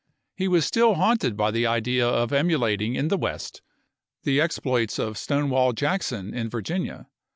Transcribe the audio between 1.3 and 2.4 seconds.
by the idea of